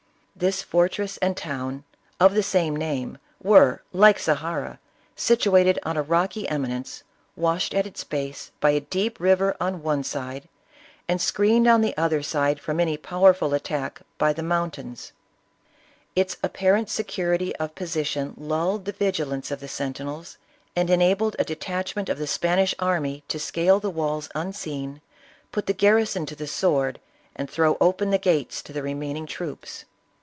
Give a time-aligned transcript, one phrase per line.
[0.33, 1.83] This fortress and town,
[2.19, 4.79] of the same name, were, like Zahara,
[5.15, 7.03] situated on a rocky emi nence,
[7.35, 10.47] washed at its base by a deep river on one side,
[11.07, 15.11] and screened on the other side from any powerful at tack by the mountains.
[16.15, 20.37] Its apparant security of posi tion lulled the vigilance of the sentinels,
[20.75, 25.01] and enabled a detachment of the Spanish army to scale the walls unseen,
[25.51, 26.99] put the garrison to the sword,
[27.35, 29.85] and throw open the gates to the remaining troops.